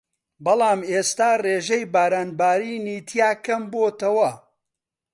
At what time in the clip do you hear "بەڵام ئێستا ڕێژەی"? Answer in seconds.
0.45-1.89